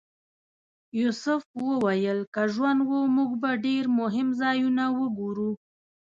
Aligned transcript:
یوسف 0.99 1.43
وویل 1.67 2.19
که 2.33 2.43
ژوند 2.53 2.81
و 2.87 2.91
موږ 3.15 3.31
به 3.41 3.51
ډېر 3.65 3.85
مهم 3.99 4.27
ځایونه 4.41 4.83
وګورو. 4.99 5.51